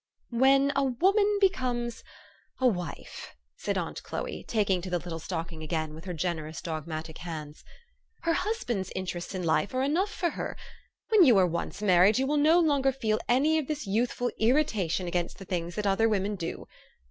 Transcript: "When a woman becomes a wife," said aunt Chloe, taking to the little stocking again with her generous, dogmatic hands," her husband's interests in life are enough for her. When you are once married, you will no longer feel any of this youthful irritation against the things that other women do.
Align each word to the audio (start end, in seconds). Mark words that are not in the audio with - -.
"When 0.45 0.71
a 0.75 0.83
woman 0.83 1.37
becomes 1.39 2.03
a 2.59 2.65
wife," 2.65 3.35
said 3.55 3.77
aunt 3.77 4.01
Chloe, 4.01 4.43
taking 4.47 4.81
to 4.81 4.89
the 4.89 4.97
little 4.97 5.19
stocking 5.19 5.61
again 5.61 5.93
with 5.93 6.05
her 6.05 6.13
generous, 6.15 6.59
dogmatic 6.59 7.19
hands," 7.19 7.63
her 8.23 8.33
husband's 8.33 8.91
interests 8.95 9.35
in 9.35 9.43
life 9.43 9.75
are 9.75 9.83
enough 9.83 10.09
for 10.09 10.31
her. 10.31 10.57
When 11.09 11.23
you 11.23 11.37
are 11.37 11.45
once 11.45 11.83
married, 11.83 12.17
you 12.17 12.25
will 12.25 12.37
no 12.37 12.59
longer 12.59 12.91
feel 12.91 13.19
any 13.29 13.59
of 13.59 13.67
this 13.67 13.85
youthful 13.85 14.31
irritation 14.39 15.07
against 15.07 15.37
the 15.37 15.45
things 15.45 15.75
that 15.75 15.85
other 15.85 16.09
women 16.09 16.33
do. 16.35 16.65